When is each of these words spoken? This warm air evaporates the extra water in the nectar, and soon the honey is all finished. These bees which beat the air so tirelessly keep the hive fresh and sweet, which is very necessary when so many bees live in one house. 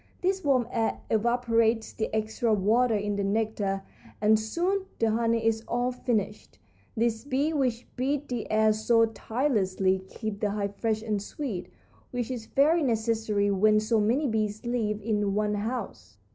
This 0.21 0.43
warm 0.43 0.67
air 0.71 0.99
evaporates 1.11 1.93
the 1.93 2.09
extra 2.15 2.55
water 2.55 2.95
in 2.95 3.17
the 3.17 3.23
nectar, 3.23 3.83
and 4.19 4.39
soon 4.39 4.87
the 4.97 5.11
honey 5.11 5.45
is 5.45 5.63
all 5.67 5.91
finished. 5.91 6.57
These 6.97 7.23
bees 7.25 7.53
which 7.53 7.85
beat 7.95 8.27
the 8.27 8.49
air 8.49 8.73
so 8.73 9.05
tirelessly 9.05 9.99
keep 10.09 10.39
the 10.39 10.49
hive 10.49 10.75
fresh 10.75 11.03
and 11.03 11.21
sweet, 11.21 11.67
which 12.09 12.31
is 12.31 12.47
very 12.47 12.81
necessary 12.81 13.51
when 13.51 13.79
so 13.79 13.99
many 14.01 14.25
bees 14.25 14.65
live 14.65 14.99
in 15.03 15.35
one 15.35 15.53
house. 15.53 16.17